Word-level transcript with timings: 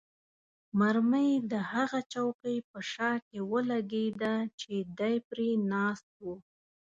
مرمۍ 0.79 1.31
د 1.51 1.53
هغه 1.71 1.99
چوکۍ 2.13 2.57
په 2.69 2.79
شا 2.91 3.11
کې 3.27 3.39
ولګېده 3.51 4.35
چې 4.59 4.73
دی 4.97 5.15
پرې 5.29 5.49
ناست 5.71 6.07
وو. 6.21 6.33